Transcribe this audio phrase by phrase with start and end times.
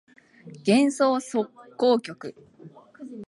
[0.65, 1.27] 幻想即
[1.77, 2.35] 興曲